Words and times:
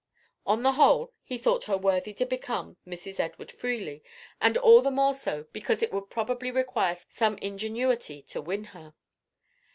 On 0.47 0.63
the 0.63 0.71
whole, 0.71 1.13
he 1.21 1.37
thought 1.37 1.65
her 1.65 1.77
worthy 1.77 2.11
to 2.15 2.25
become 2.25 2.75
Mrs. 2.87 3.19
Edward 3.19 3.51
Freely, 3.51 4.01
and 4.41 4.57
all 4.57 4.81
the 4.81 4.89
more 4.89 5.13
so, 5.13 5.43
because 5.53 5.83
it 5.83 5.93
would 5.93 6.09
probably 6.09 6.49
require 6.49 6.97
some 7.11 7.37
ingenuity 7.37 8.23
to 8.23 8.41
win 8.41 8.63
her. 8.73 8.95